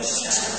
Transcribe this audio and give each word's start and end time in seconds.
Christ. 0.00 0.49